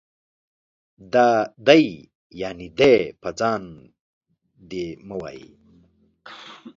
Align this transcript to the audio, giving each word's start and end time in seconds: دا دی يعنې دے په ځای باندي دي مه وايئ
دا 1.13 1.27
دی 1.67 1.83
يعنې 2.39 2.67
دے 2.79 2.95
په 3.21 3.29
ځای 3.39 3.57
باندي 3.61 3.79
دي 4.69 4.85
مه 5.07 5.15
وايئ 5.21 5.45